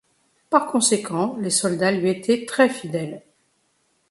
[0.49, 3.21] Par conséquent, ses soldats lui étaient très fidèles.